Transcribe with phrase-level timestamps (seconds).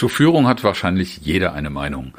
[0.00, 2.14] Zur Führung hat wahrscheinlich jeder eine Meinung.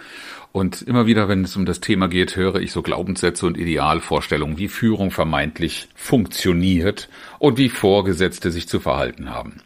[0.52, 4.60] Und immer wieder, wenn es um das Thema geht, höre ich so Glaubenssätze und Idealvorstellungen,
[4.60, 7.10] wie Führung vermeintlich funktioniert
[7.40, 9.64] und wie Vorgesetzte sich zu verhalten haben.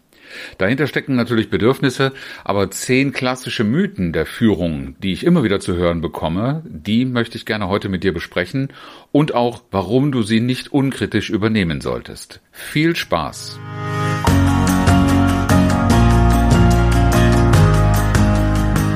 [0.57, 2.13] Dahinter stecken natürlich Bedürfnisse,
[2.46, 7.36] aber zehn klassische Mythen der Führung, die ich immer wieder zu hören bekomme, die möchte
[7.36, 8.70] ich gerne heute mit dir besprechen
[9.11, 12.39] und auch, warum du sie nicht unkritisch übernehmen solltest.
[12.54, 13.59] Viel Spaß!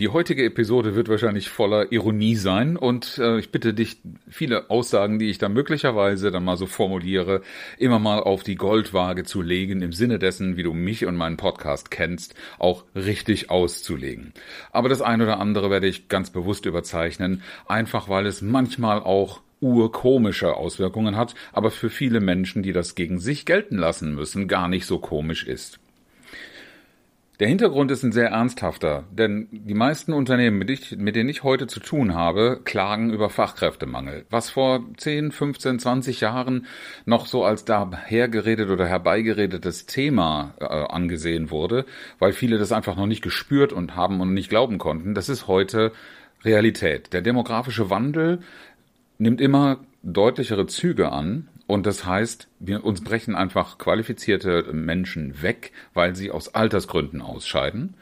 [0.00, 5.20] Die heutige Episode wird wahrscheinlich voller Ironie sein und äh, ich bitte dich, viele Aussagen,
[5.20, 7.42] die ich da möglicherweise dann mal so formuliere,
[7.78, 11.36] immer mal auf die Goldwaage zu legen, im Sinne dessen, wie du mich und meinen
[11.36, 14.32] Podcast kennst, auch richtig auszulegen.
[14.72, 19.42] Aber das eine oder andere werde ich ganz bewusst überzeichnen, einfach weil es manchmal auch
[19.60, 24.66] urkomische Auswirkungen hat, aber für viele Menschen, die das gegen sich gelten lassen müssen, gar
[24.66, 25.78] nicht so komisch ist.
[27.40, 31.42] Der Hintergrund ist ein sehr ernsthafter, denn die meisten Unternehmen, mit, ich, mit, denen ich
[31.42, 34.24] heute zu tun habe, klagen über Fachkräftemangel.
[34.30, 36.66] Was vor 10, 15, 20 Jahren
[37.06, 41.86] noch so als dahergeredet oder herbeigeredetes Thema äh, angesehen wurde,
[42.20, 45.48] weil viele das einfach noch nicht gespürt und haben und nicht glauben konnten, das ist
[45.48, 45.90] heute
[46.44, 47.12] Realität.
[47.12, 48.38] Der demografische Wandel
[49.18, 55.72] nimmt immer deutlichere Züge an und das heißt, wir uns brechen einfach qualifizierte Menschen weg,
[55.94, 57.94] weil sie aus Altersgründen ausscheiden.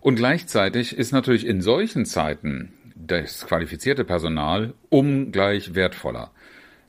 [0.00, 6.30] Und gleichzeitig ist natürlich in solchen Zeiten das qualifizierte Personal ungleich wertvoller.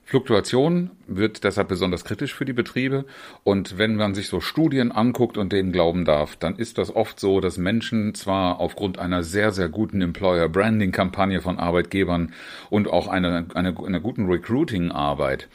[0.04, 3.06] Fluktuation wird deshalb besonders kritisch für die Betriebe.
[3.42, 7.18] Und wenn man sich so Studien anguckt und denen glauben darf, dann ist das oft
[7.18, 12.32] so, dass Menschen zwar aufgrund einer sehr, sehr guten Employer Branding Kampagne von Arbeitgebern
[12.70, 15.48] und auch einer, einer, einer guten Recruiting Arbeit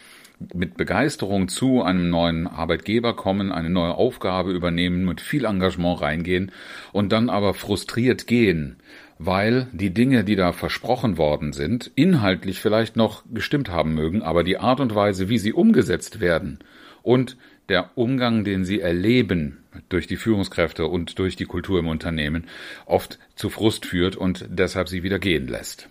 [0.53, 6.51] mit Begeisterung zu einem neuen Arbeitgeber kommen, eine neue Aufgabe übernehmen, mit viel Engagement reingehen
[6.91, 8.77] und dann aber frustriert gehen,
[9.19, 14.43] weil die Dinge, die da versprochen worden sind, inhaltlich vielleicht noch gestimmt haben mögen, aber
[14.43, 16.59] die Art und Weise, wie sie umgesetzt werden
[17.03, 17.37] und
[17.69, 19.57] der Umgang, den sie erleben
[19.89, 22.45] durch die Führungskräfte und durch die Kultur im Unternehmen,
[22.85, 25.87] oft zu Frust führt und deshalb sie wieder gehen lässt.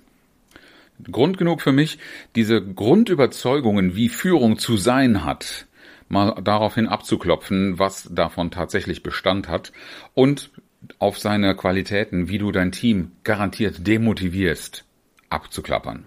[1.10, 1.98] Grund genug für mich,
[2.36, 5.66] diese Grundüberzeugungen, wie Führung zu sein hat,
[6.08, 9.72] mal daraufhin abzuklopfen, was davon tatsächlich Bestand hat
[10.14, 10.50] und
[10.98, 14.84] auf seine Qualitäten, wie du dein Team garantiert demotivierst,
[15.28, 16.06] abzuklappern.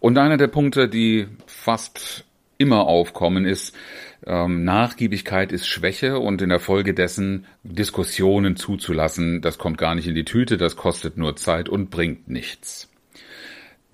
[0.00, 2.24] Und einer der Punkte, die fast
[2.58, 3.74] immer aufkommen, ist,
[4.26, 10.08] ähm, Nachgiebigkeit ist Schwäche und in der Folge dessen Diskussionen zuzulassen, das kommt gar nicht
[10.08, 12.90] in die Tüte, das kostet nur Zeit und bringt nichts.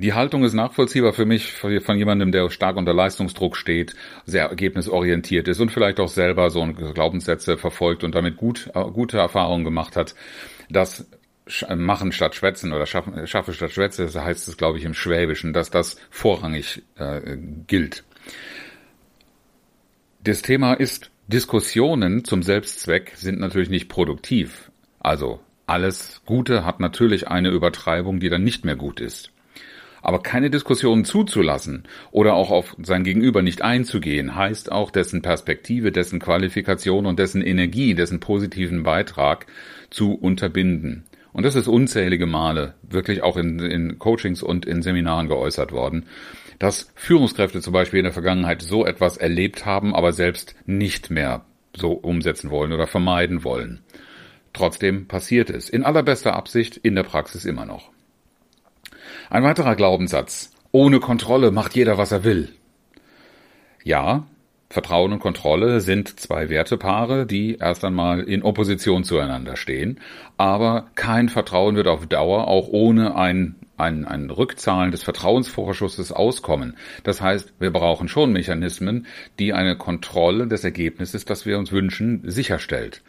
[0.02, 3.94] Die Haltung ist nachvollziehbar für mich von jemandem, der stark unter Leistungsdruck steht,
[4.26, 9.18] sehr ergebnisorientiert ist und vielleicht auch selber so Glaubenssätze verfolgt und damit gut, äh, gute
[9.18, 10.16] Erfahrungen gemacht hat,
[10.68, 11.06] dass
[11.74, 15.52] Machen statt Schwätzen oder Schaffe, schaffe statt Schwätze, das heißt es, glaube ich, im Schwäbischen,
[15.52, 17.36] dass das vorrangig äh,
[17.66, 18.04] gilt.
[20.24, 24.70] Das Thema ist, Diskussionen zum Selbstzweck sind natürlich nicht produktiv.
[24.98, 29.32] Also alles Gute hat natürlich eine Übertreibung, die dann nicht mehr gut ist.
[30.02, 35.92] Aber keine Diskussionen zuzulassen oder auch auf sein Gegenüber nicht einzugehen, heißt auch dessen Perspektive,
[35.92, 39.46] dessen Qualifikation und dessen Energie, dessen positiven Beitrag
[39.90, 41.04] zu unterbinden.
[41.32, 46.06] Und das ist unzählige Male wirklich auch in, in Coachings und in Seminaren geäußert worden,
[46.58, 51.44] dass Führungskräfte zum Beispiel in der Vergangenheit so etwas erlebt haben, aber selbst nicht mehr
[51.74, 53.80] so umsetzen wollen oder vermeiden wollen.
[54.52, 57.90] Trotzdem passiert es in allerbester Absicht in der Praxis immer noch.
[59.30, 60.50] Ein weiterer Glaubenssatz.
[60.72, 62.48] Ohne Kontrolle macht jeder, was er will.
[63.84, 64.26] Ja,
[64.72, 70.00] Vertrauen und Kontrolle sind zwei Wertepaare, die erst einmal in Opposition zueinander stehen.
[70.38, 76.78] Aber kein Vertrauen wird auf Dauer auch ohne ein, ein, ein Rückzahlen des Vertrauensvorschusses auskommen.
[77.02, 79.06] Das heißt, wir brauchen schon Mechanismen,
[79.38, 83.02] die eine Kontrolle des Ergebnisses, das wir uns wünschen, sicherstellt.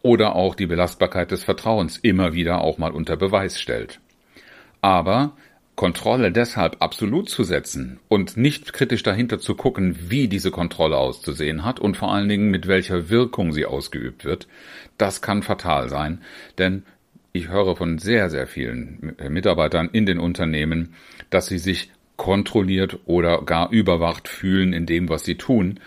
[0.00, 4.00] Oder auch die Belastbarkeit des Vertrauens immer wieder auch mal unter Beweis stellt.
[4.80, 5.32] Aber
[5.80, 11.64] Kontrolle deshalb absolut zu setzen und nicht kritisch dahinter zu gucken, wie diese Kontrolle auszusehen
[11.64, 14.46] hat und vor allen Dingen mit welcher Wirkung sie ausgeübt wird,
[14.98, 16.20] das kann fatal sein,
[16.58, 16.82] denn
[17.32, 20.92] ich höre von sehr, sehr vielen Mitarbeitern in den Unternehmen,
[21.30, 25.80] dass sie sich kontrolliert oder gar überwacht fühlen in dem, was sie tun.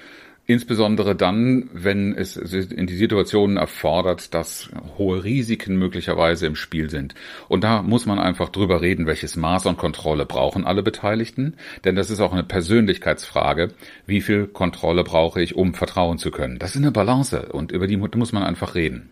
[0.45, 7.15] Insbesondere dann, wenn es in die Situationen erfordert, dass hohe Risiken möglicherweise im Spiel sind.
[7.47, 11.55] Und da muss man einfach drüber reden, welches Maß an Kontrolle brauchen alle Beteiligten.
[11.85, 13.69] Denn das ist auch eine Persönlichkeitsfrage.
[14.05, 16.59] Wie viel Kontrolle brauche ich, um vertrauen zu können?
[16.59, 19.11] Das ist eine Balance und über die muss man einfach reden.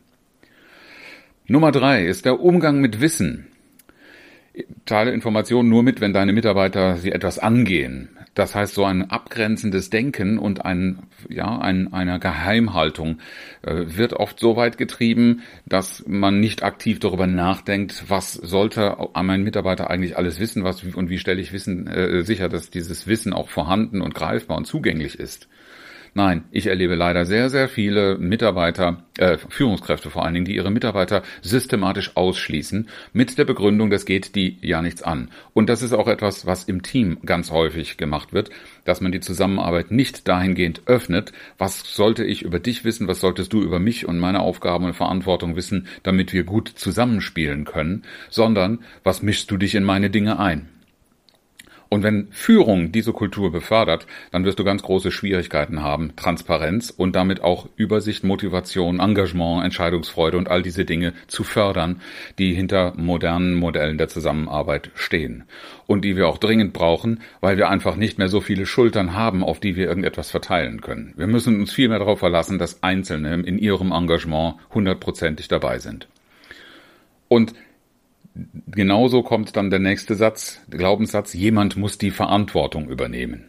[1.48, 3.48] Nummer drei ist der Umgang mit Wissen
[4.86, 8.10] teile Informationen nur mit, wenn deine Mitarbeiter sie etwas angehen.
[8.34, 13.20] Das heißt, so ein abgrenzendes Denken und ein, ja, ein, eine Geheimhaltung
[13.62, 19.44] äh, wird oft so weit getrieben, dass man nicht aktiv darüber nachdenkt, was sollte mein
[19.44, 23.34] Mitarbeiter eigentlich alles wissen, was und wie stelle ich Wissen äh, sicher, dass dieses Wissen
[23.34, 25.50] auch vorhanden und greifbar und zugänglich ist.
[26.14, 30.70] Nein, ich erlebe leider sehr, sehr viele Mitarbeiter, äh, Führungskräfte vor allen Dingen, die ihre
[30.70, 35.30] Mitarbeiter systematisch ausschließen mit der Begründung, das geht die ja nichts an.
[35.54, 38.50] Und das ist auch etwas, was im Team ganz häufig gemacht wird,
[38.84, 43.54] dass man die Zusammenarbeit nicht dahingehend öffnet, was sollte ich über dich wissen, was solltest
[43.54, 48.80] du über mich und meine Aufgaben und Verantwortung wissen, damit wir gut zusammenspielen können, sondern
[49.06, 50.68] was mischst du dich in meine Dinge ein?
[51.94, 57.18] Und wenn Führung diese Kultur befördert, dann wirst du ganz große Schwierigkeiten haben, Transparenz und
[57.18, 62.00] damit auch Übersicht, Motivation, Engagement, Entscheidungsfreude und all diese Dinge zu fördern,
[62.40, 65.44] die hinter modernen Modellen der Zusammenarbeit stehen.
[65.86, 69.44] Und die wir auch dringend brauchen, weil wir einfach nicht mehr so viele Schultern haben,
[69.44, 71.14] auf die wir irgendetwas verteilen können.
[71.18, 76.08] Wir müssen uns viel mehr darauf verlassen, dass Einzelne in ihrem Engagement hundertprozentig dabei sind.
[77.28, 77.54] Und
[78.68, 83.46] genauso kommt dann der nächste Satz, der Glaubenssatz, jemand muss die Verantwortung übernehmen.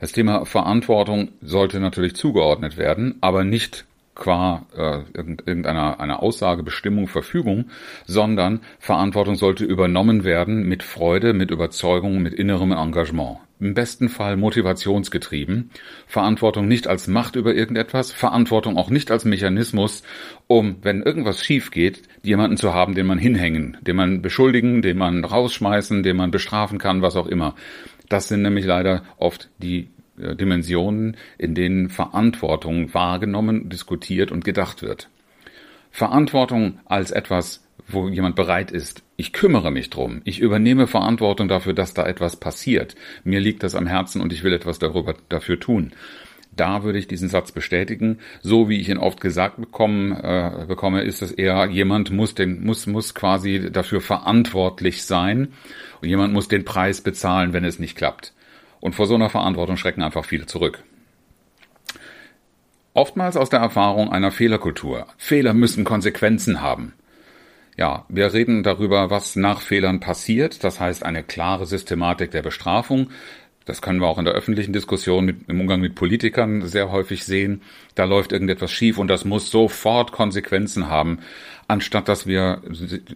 [0.00, 7.06] Das Thema Verantwortung sollte natürlich zugeordnet werden, aber nicht qua äh, irgendeiner einer Aussage, Bestimmung,
[7.06, 7.66] Verfügung,
[8.06, 14.36] sondern Verantwortung sollte übernommen werden mit Freude, mit Überzeugung, mit innerem Engagement im besten Fall
[14.36, 15.70] motivationsgetrieben,
[16.06, 20.02] Verantwortung nicht als Macht über irgendetwas, Verantwortung auch nicht als Mechanismus,
[20.46, 24.96] um, wenn irgendwas schief geht, jemanden zu haben, den man hinhängen, den man beschuldigen, den
[24.96, 27.54] man rausschmeißen, den man bestrafen kann, was auch immer.
[28.08, 34.82] Das sind nämlich leider oft die äh, Dimensionen, in denen Verantwortung wahrgenommen, diskutiert und gedacht
[34.82, 35.08] wird.
[35.90, 41.72] Verantwortung als etwas wo jemand bereit ist, ich kümmere mich drum, ich übernehme Verantwortung dafür,
[41.72, 42.94] dass da etwas passiert.
[43.24, 45.92] Mir liegt das am Herzen und ich will etwas darüber dafür tun.
[46.56, 48.18] Da würde ich diesen Satz bestätigen.
[48.42, 52.64] So wie ich ihn oft gesagt bekommen, äh, bekomme, ist es eher, jemand muss den,
[52.64, 55.52] muss, muss quasi dafür verantwortlich sein
[56.00, 58.34] und jemand muss den Preis bezahlen, wenn es nicht klappt.
[58.80, 60.82] Und vor so einer Verantwortung schrecken einfach viele zurück.
[62.92, 65.06] Oftmals aus der Erfahrung einer Fehlerkultur.
[65.16, 66.94] Fehler müssen Konsequenzen haben.
[67.80, 70.64] Ja, wir reden darüber, was nach Fehlern passiert.
[70.64, 73.08] Das heißt, eine klare Systematik der Bestrafung.
[73.64, 77.24] Das können wir auch in der öffentlichen Diskussion mit, im Umgang mit Politikern sehr häufig
[77.24, 77.62] sehen.
[77.94, 81.20] Da läuft irgendetwas schief und das muss sofort Konsequenzen haben,
[81.68, 82.60] anstatt dass wir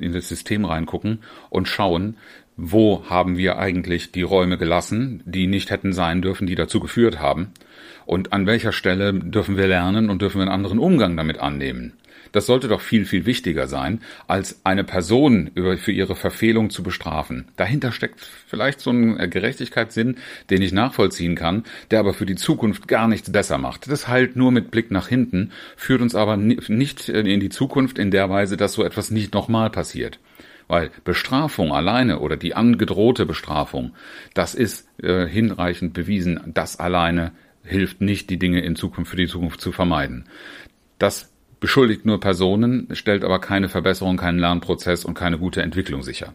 [0.00, 1.19] in das System reingucken
[1.50, 2.16] und schauen,
[2.56, 7.20] wo haben wir eigentlich die Räume gelassen, die nicht hätten sein dürfen, die dazu geführt
[7.20, 7.52] haben.
[8.06, 11.93] Und an welcher Stelle dürfen wir lernen und dürfen wir einen anderen Umgang damit annehmen.
[12.34, 17.44] Das sollte doch viel, viel wichtiger sein, als eine Person für ihre Verfehlung zu bestrafen.
[17.54, 20.16] Dahinter steckt vielleicht so ein äh, Gerechtigkeitssinn,
[20.50, 23.88] den ich nachvollziehen kann, der aber für die Zukunft gar nichts besser macht.
[23.88, 28.11] Das halt nur mit Blick nach hinten, führt uns aber nicht in die Zukunft in
[28.11, 30.18] der Weise, dass so etwas nicht nochmal passiert.
[30.66, 33.92] Weil Bestrafung alleine oder die angedrohte Bestrafung,
[34.35, 37.30] das ist äh, hinreichend bewiesen, das alleine
[37.62, 40.25] hilft nicht, die Dinge in Zukunft für die Zukunft zu vermeiden.
[40.99, 41.34] Das
[41.64, 46.35] beschuldigt nur Personen, stellt aber keine Verbesserung, keinen Lernprozess und keine gute Entwicklung sicher.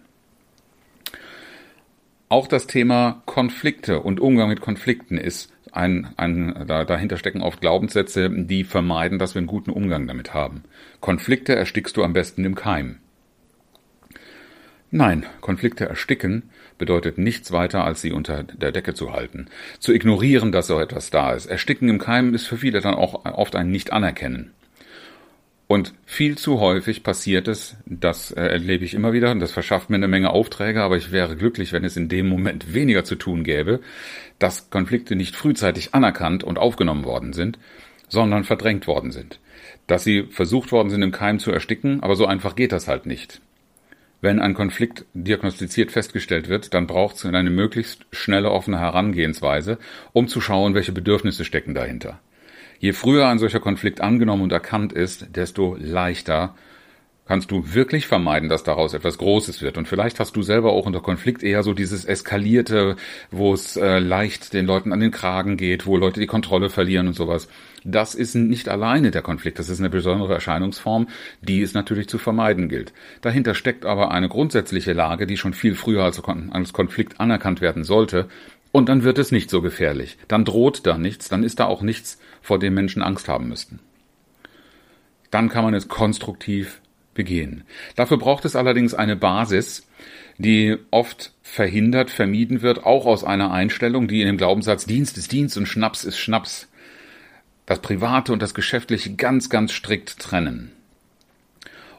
[2.30, 7.62] Auch das Thema Konflikte und Umgang mit Konflikten ist ein, ein da, dahinter stecken oft
[7.62, 10.64] Glaubenssätze, die vermeiden, dass wir einen guten Umgang damit haben.
[11.00, 12.98] Konflikte erstickst du am besten im Keim.
[14.90, 19.46] Nein, Konflikte ersticken bedeutet nichts weiter, als sie unter der Decke zu halten.
[19.78, 21.46] Zu ignorieren, dass so etwas da ist.
[21.46, 24.54] Ersticken im Keim ist für viele dann auch oft ein Nicht-Anerkennen.
[25.72, 29.92] Und viel zu häufig passiert es, das äh, erlebe ich immer wieder, und das verschafft
[29.92, 33.16] mir eine Menge Aufträge, aber ich wäre glücklich, wenn es in dem Moment weniger zu
[33.16, 33.80] tun gäbe,
[34.40, 37.60] dass Konflikte nicht frühzeitig anerkannt und aufgenommen worden sind,
[38.08, 39.40] sondern verdrängt worden sind.
[39.86, 43.06] Dass sie versucht worden sind, im Keim zu ersticken, aber so einfach geht das halt
[43.06, 43.40] nicht.
[44.22, 49.78] Wenn ein Konflikt diagnostiziert festgestellt wird, dann braucht es eine möglichst schnelle offene Herangehensweise,
[50.14, 52.20] um zu schauen, welche Bedürfnisse stecken dahinter.
[52.80, 56.56] Je früher ein solcher Konflikt angenommen und erkannt ist, desto leichter
[57.30, 59.78] kannst du wirklich vermeiden, dass daraus etwas Großes wird.
[59.78, 62.96] Und vielleicht hast du selber auch unter Konflikt eher so dieses Eskalierte,
[63.30, 67.08] wo es äh, leicht den Leuten an den Kragen geht, wo Leute die Kontrolle verlieren
[67.08, 67.48] und sowas.
[67.84, 71.08] Das ist nicht alleine der Konflikt, das ist eine besondere Erscheinungsform,
[71.42, 72.94] die es natürlich zu vermeiden gilt.
[73.22, 77.84] Dahinter steckt aber eine grundsätzliche Lage, die schon viel früher als, als Konflikt anerkannt werden
[77.84, 78.28] sollte.
[78.72, 80.18] Und dann wird es nicht so gefährlich.
[80.28, 83.80] Dann droht da nichts, dann ist da auch nichts, vor dem Menschen Angst haben müssten.
[85.32, 86.82] Dann kann man es konstruktiv
[87.14, 87.64] begehen.
[87.96, 89.88] Dafür braucht es allerdings eine Basis,
[90.38, 95.32] die oft verhindert, vermieden wird, auch aus einer Einstellung, die in dem Glaubenssatz Dienst ist
[95.32, 96.70] Dienst und Schnaps ist Schnaps,
[97.66, 100.72] das Private und das Geschäftliche ganz, ganz strikt trennen.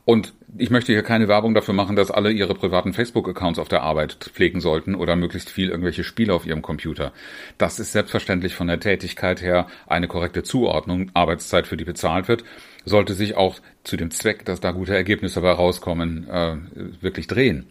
[0.05, 3.83] Und ich möchte hier keine Werbung dafür machen, dass alle ihre privaten Facebook-Accounts auf der
[3.83, 7.13] Arbeit pflegen sollten oder möglichst viel irgendwelche Spiele auf ihrem Computer.
[7.59, 12.45] Das ist selbstverständlich von der Tätigkeit her eine korrekte Zuordnung, Arbeitszeit, für die bezahlt wird,
[12.85, 16.57] sollte sich auch zu dem Zweck, dass da gute Ergebnisse dabei rauskommen, äh,
[17.01, 17.67] wirklich drehen.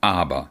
[0.00, 0.50] Aber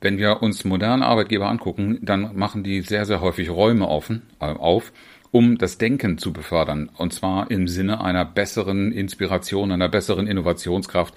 [0.00, 4.46] wenn wir uns moderne Arbeitgeber angucken, dann machen die sehr, sehr häufig Räume offen, äh,
[4.46, 4.92] auf,
[5.32, 6.90] um das Denken zu befördern.
[6.96, 11.14] Und zwar im Sinne einer besseren Inspiration, einer besseren Innovationskraft,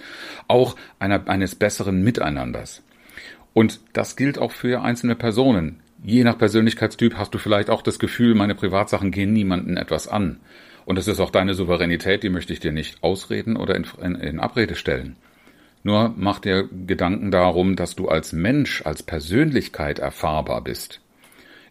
[0.48, 2.82] auch einer, eines besseren Miteinanders.
[3.52, 5.80] Und das gilt auch für einzelne Personen.
[6.02, 10.40] Je nach Persönlichkeitstyp hast du vielleicht auch das Gefühl, meine Privatsachen gehen niemanden etwas an.
[10.86, 14.14] Und es ist auch deine Souveränität, die möchte ich dir nicht ausreden oder in, in,
[14.14, 15.16] in Abrede stellen.
[15.82, 21.00] Nur mach dir Gedanken darum, dass du als Mensch, als Persönlichkeit erfahrbar bist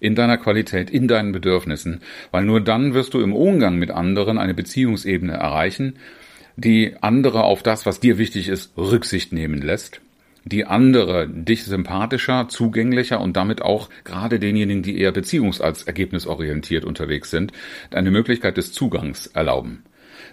[0.05, 4.37] in deiner Qualität, in deinen Bedürfnissen, weil nur dann wirst du im Umgang mit anderen
[4.37, 5.95] eine Beziehungsebene erreichen,
[6.55, 10.01] die andere auf das, was dir wichtig ist, Rücksicht nehmen lässt,
[10.45, 16.85] die andere dich sympathischer, zugänglicher und damit auch gerade denjenigen, die eher beziehungs- als ergebnisorientiert
[16.85, 17.51] unterwegs sind,
[17.91, 19.83] eine Möglichkeit des Zugangs erlauben.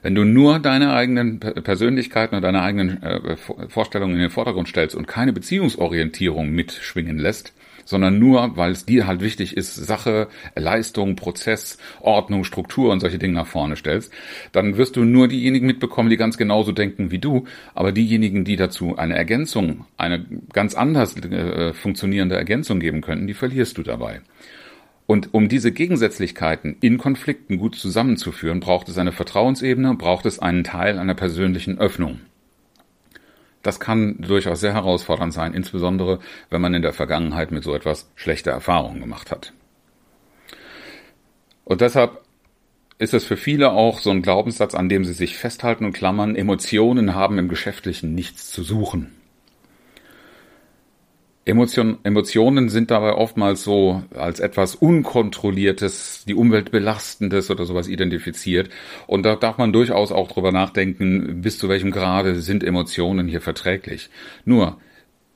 [0.02, 3.36] Wenn du nur deine eigenen Persönlichkeiten und deine eigenen äh,
[3.68, 7.52] Vorstellungen in den Vordergrund stellst und keine Beziehungsorientierung mitschwingen lässt,
[7.84, 13.18] sondern nur, weil es dir halt wichtig ist, Sache, Leistung, Prozess, Ordnung, Struktur und solche
[13.18, 14.12] Dinge nach vorne stellst,
[14.52, 18.56] dann wirst du nur diejenigen mitbekommen, die ganz genauso denken wie du, aber diejenigen, die
[18.56, 24.20] dazu eine Ergänzung, eine ganz anders äh, funktionierende Ergänzung geben könnten, die verlierst du dabei.
[25.06, 30.64] Und um diese Gegensätzlichkeiten in Konflikten gut zusammenzuführen, braucht es eine Vertrauensebene, braucht es einen
[30.64, 32.20] Teil einer persönlichen Öffnung.
[33.62, 36.18] Das kann durchaus sehr herausfordernd sein, insbesondere
[36.50, 39.52] wenn man in der Vergangenheit mit so etwas schlechte Erfahrungen gemacht hat.
[41.64, 42.20] Und deshalb
[42.98, 46.36] ist es für viele auch so ein Glaubenssatz, an dem sie sich festhalten und klammern,
[46.36, 49.12] Emotionen haben im Geschäftlichen nichts zu suchen.
[51.44, 58.70] Emotion, Emotionen sind dabei oftmals so als etwas Unkontrolliertes, die Umwelt belastendes oder sowas identifiziert.
[59.08, 63.40] Und da darf man durchaus auch drüber nachdenken, bis zu welchem Grade sind Emotionen hier
[63.40, 64.08] verträglich.
[64.44, 64.78] Nur,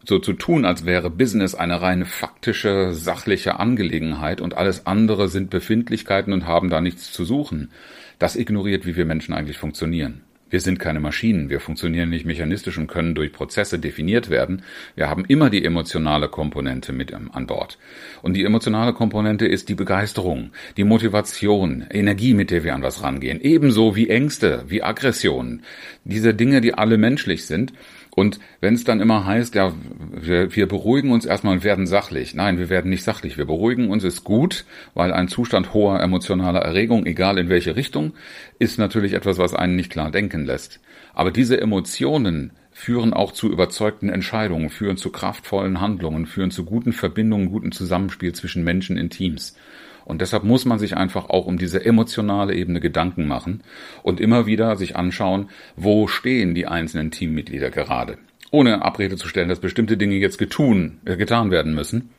[0.09, 5.51] so zu tun, als wäre Business eine reine faktische, sachliche Angelegenheit und alles andere sind
[5.51, 7.73] Befindlichkeiten und haben da nichts zu suchen,
[8.21, 10.23] das ignoriert, wie wir Menschen eigentlich funktionieren.
[10.49, 14.63] Wir sind keine Maschinen, wir funktionieren nicht mechanistisch und können durch Prozesse definiert werden.
[14.95, 17.79] Wir haben immer die emotionale Komponente mit an Bord.
[18.23, 23.03] Und die emotionale Komponente ist die Begeisterung, die Motivation, Energie, mit der wir an was
[23.03, 23.41] rangehen.
[23.41, 25.63] Ebenso wie Ängste, wie Aggressionen.
[26.05, 27.73] Diese Dinge, die alle menschlich sind
[28.17, 29.75] und wenn es dann immer heißt, ja,
[30.11, 32.35] wir, wir beruhigen uns erstmal und werden sachlich.
[32.35, 33.37] Nein, wir werden nicht sachlich.
[33.37, 38.15] Wir beruhigen uns ist gut, weil ein Zustand hoher emotionaler Erregung, egal in welche Richtung,
[38.59, 40.81] ist natürlich etwas, was einen nicht klar denken lässt.
[41.13, 46.95] Aber diese Emotionen führen auch zu überzeugten Entscheidungen, führen zu kraftvollen Handlungen, führen zu guten
[46.95, 49.59] Verbindungen, guten Zusammenspiel zwischen Menschen in Teams.
[50.07, 53.63] Und deshalb muss man sich einfach auch um diese emotionale Ebene Gedanken machen
[54.05, 58.17] und immer wieder sich anschauen, wo stehen die einzelnen Teammitglieder gerade.
[58.53, 62.11] Ohne Abrede zu stellen, dass bestimmte Dinge jetzt getun, äh, getan werden müssen.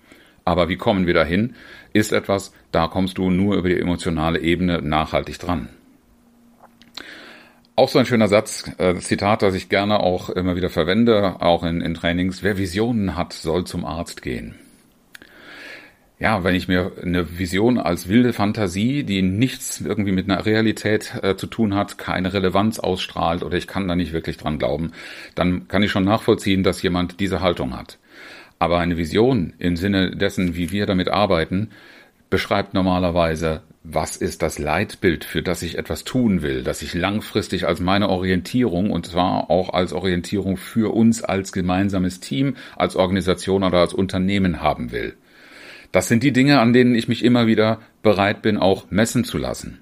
[0.44, 1.56] Aber wie kommen wir dahin,
[1.94, 5.70] ist etwas, da kommst du nur über die emotionale Ebene nachhaltig dran.
[7.78, 11.64] Auch so ein schöner Satz, äh, Zitat, das ich gerne auch immer wieder verwende, auch
[11.64, 12.44] in, in Trainings.
[12.44, 14.56] Wer Visionen hat, soll zum Arzt gehen
[16.20, 21.14] ja, wenn ich mir eine Vision als wilde Fantasie, die nichts irgendwie mit einer Realität
[21.22, 24.94] äh, zu tun hat, keine Relevanz ausstrahlt oder ich kann da nicht wirklich dran glauben,
[25.36, 28.00] dann kann ich schon nachvollziehen, dass jemand diese Haltung hat.
[28.58, 31.70] Aber eine Vision im Sinne dessen, wie wir damit arbeiten,
[32.32, 37.68] beschreibt normalerweise, was ist das Leitbild, für das ich etwas tun will, das ich langfristig
[37.68, 43.64] als meine Orientierung und zwar auch als Orientierung für uns als gemeinsames Team, als Organisation
[43.64, 45.16] oder als Unternehmen haben will.
[45.92, 49.38] Das sind die Dinge, an denen ich mich immer wieder bereit bin, auch messen zu
[49.38, 49.82] lassen.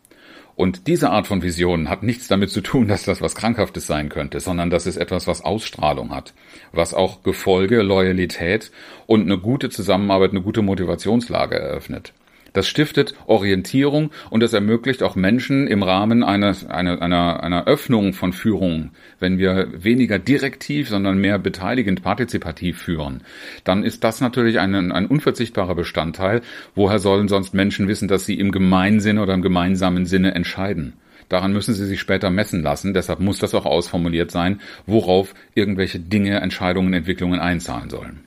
[0.55, 4.09] Und diese Art von Vision hat nichts damit zu tun, dass das was Krankhaftes sein
[4.09, 6.33] könnte, sondern das ist etwas, was Ausstrahlung hat,
[6.71, 8.71] was auch Gefolge, Loyalität
[9.05, 12.13] und eine gute Zusammenarbeit, eine gute Motivationslage eröffnet.
[12.55, 18.13] Das stiftet Orientierung und es ermöglicht auch Menschen im Rahmen eines, einer, einer, einer Öffnung
[18.13, 23.23] von Führung, wenn wir weniger direktiv, sondern mehr beteiligend, partizipativ führen,
[23.65, 26.41] dann ist das natürlich ein, ein unverzichtbarer Bestandteil.
[26.75, 30.93] Woher sollen sonst Menschen wissen, dass sie im Gemeinsinn oder im gemeinsamen Sinne entscheiden?
[31.27, 32.93] Daran müssen sie sich später messen lassen.
[32.93, 38.24] Deshalb muss das auch ausformuliert sein, worauf irgendwelche Dinge, Entscheidungen, Entwicklungen einzahlen sollen.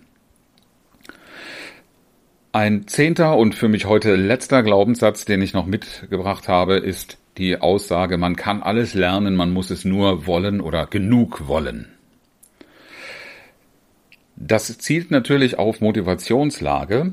[2.52, 7.60] Ein zehnter und für mich heute letzter Glaubenssatz, den ich noch mitgebracht habe, ist die
[7.60, 11.88] Aussage, man kann alles lernen, man muss es nur wollen oder genug wollen.
[14.34, 17.12] Das zielt natürlich auf Motivationslage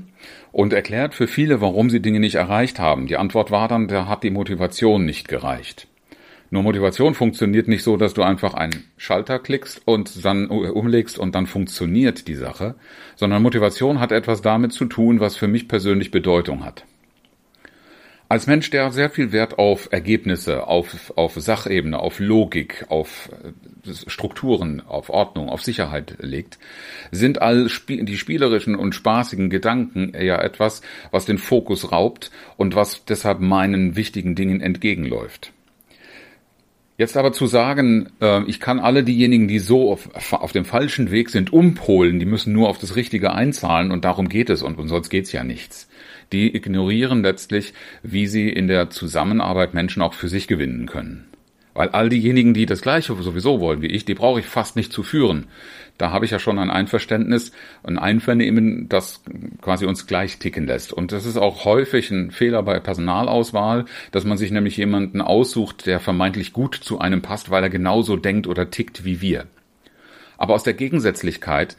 [0.53, 3.07] und erklärt für viele, warum sie Dinge nicht erreicht haben.
[3.07, 5.87] Die Antwort war dann, da hat die Motivation nicht gereicht.
[6.51, 11.33] Nur Motivation funktioniert nicht so, dass du einfach einen Schalter klickst und dann umlegst und
[11.35, 12.75] dann funktioniert die Sache,
[13.15, 16.85] sondern Motivation hat etwas damit zu tun, was für mich persönlich Bedeutung hat.
[18.27, 23.29] Als Mensch, der sehr viel Wert auf Ergebnisse, auf, auf Sachebene, auf Logik, auf
[23.85, 26.57] äh, Strukturen, auf Ordnung, auf Sicherheit legt,
[27.11, 33.05] sind all die spielerischen und spaßigen Gedanken eher etwas, was den Fokus raubt und was
[33.05, 35.53] deshalb meinen wichtigen Dingen entgegenläuft.
[36.97, 41.11] Jetzt aber zu sagen, äh, ich kann alle diejenigen, die so auf, auf, dem falschen
[41.11, 44.77] Weg sind, umpolen, die müssen nur auf das Richtige einzahlen und darum geht es und,
[44.77, 45.89] und sonst geht's ja nichts.
[46.31, 51.25] Die ignorieren letztlich, wie sie in der Zusammenarbeit Menschen auch für sich gewinnen können.
[51.75, 54.93] Weil all diejenigen, die das Gleiche sowieso wollen wie ich, die brauche ich fast nicht
[54.93, 55.47] zu führen.
[55.97, 57.51] Da habe ich ja schon ein Einverständnis,
[57.83, 59.21] ein Einvernehmen, das
[59.61, 60.93] quasi uns gleich ticken lässt.
[60.93, 65.85] Und das ist auch häufig ein Fehler bei Personalauswahl, dass man sich nämlich jemanden aussucht,
[65.85, 69.45] der vermeintlich gut zu einem passt, weil er genauso denkt oder tickt wie wir.
[70.37, 71.75] Aber aus der Gegensätzlichkeit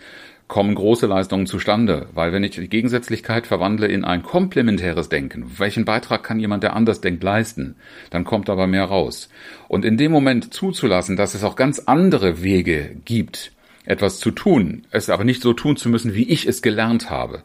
[0.48, 5.84] kommen große Leistungen zustande, weil wenn ich die Gegensätzlichkeit verwandle in ein komplementäres Denken, welchen
[5.84, 7.74] Beitrag kann jemand, der anders denkt, leisten,
[8.10, 9.28] dann kommt aber mehr raus.
[9.68, 13.52] Und in dem Moment zuzulassen, dass es auch ganz andere Wege gibt,
[13.84, 17.42] etwas zu tun, es aber nicht so tun zu müssen, wie ich es gelernt habe.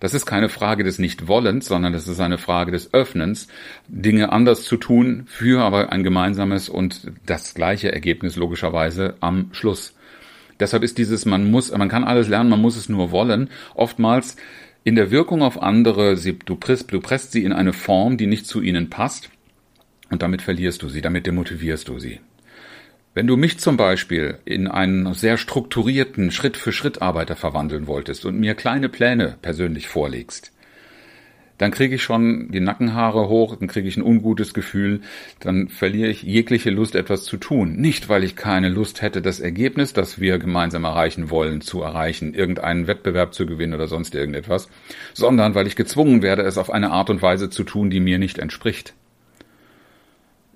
[0.00, 3.48] Das ist keine Frage des Nichtwollens, sondern das ist eine Frage des Öffnens,
[3.88, 9.97] Dinge anders zu tun, für aber ein gemeinsames und das gleiche Ergebnis logischerweise am Schluss.
[10.60, 14.36] Deshalb ist dieses, man muss, man kann alles lernen, man muss es nur wollen, oftmals
[14.84, 18.26] in der Wirkung auf andere, sie, du, presst, du presst sie in eine Form, die
[18.26, 19.30] nicht zu ihnen passt,
[20.10, 22.20] und damit verlierst du sie, damit demotivierst du sie.
[23.14, 28.88] Wenn du mich zum Beispiel in einen sehr strukturierten Schritt-für-Schritt-Arbeiter verwandeln wolltest und mir kleine
[28.88, 30.52] Pläne persönlich vorlegst,
[31.58, 35.00] dann kriege ich schon die Nackenhaare hoch, dann kriege ich ein ungutes Gefühl,
[35.40, 37.76] dann verliere ich jegliche Lust, etwas zu tun.
[37.76, 42.32] Nicht, weil ich keine Lust hätte, das Ergebnis, das wir gemeinsam erreichen wollen, zu erreichen,
[42.32, 44.68] irgendeinen Wettbewerb zu gewinnen oder sonst irgendetwas,
[45.12, 48.18] sondern weil ich gezwungen werde, es auf eine Art und Weise zu tun, die mir
[48.18, 48.94] nicht entspricht.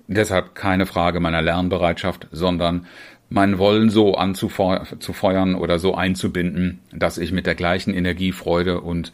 [0.07, 2.87] Deshalb keine Frage meiner Lernbereitschaft, sondern
[3.29, 9.11] mein Wollen so anzufeuern oder so einzubinden, dass ich mit der gleichen Energie, Freude und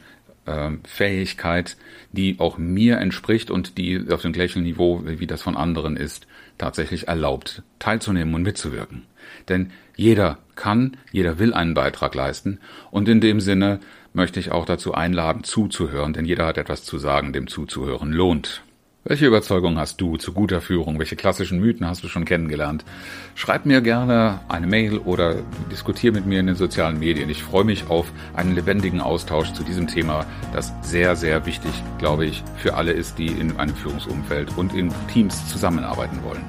[0.49, 1.77] äh, Fähigkeit,
[2.11, 6.27] die auch mir entspricht und die auf dem gleichen Niveau, wie das von anderen ist,
[6.57, 9.03] tatsächlich erlaubt, teilzunehmen und mitzuwirken.
[9.47, 12.59] Denn jeder kann, jeder will einen Beitrag leisten
[12.91, 13.79] und in dem Sinne
[14.13, 18.63] möchte ich auch dazu einladen, zuzuhören, denn jeder hat etwas zu sagen, dem zuzuhören lohnt.
[19.09, 20.99] Welche Überzeugung hast du zu guter Führung?
[20.99, 22.85] Welche klassischen Mythen hast du schon kennengelernt?
[23.33, 25.37] Schreib mir gerne eine Mail oder
[25.71, 27.27] diskutier mit mir in den sozialen Medien.
[27.27, 32.27] Ich freue mich auf einen lebendigen Austausch zu diesem Thema, das sehr, sehr wichtig, glaube
[32.27, 36.45] ich, für alle ist, die in einem Führungsumfeld und in Teams zusammenarbeiten wollen.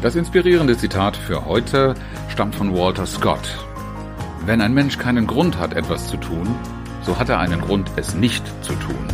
[0.00, 1.92] Das inspirierende Zitat für heute
[2.30, 3.66] stammt von Walter Scott.
[4.46, 6.54] Wenn ein Mensch keinen Grund hat, etwas zu tun,
[7.02, 9.13] so hat er einen Grund, es nicht zu tun.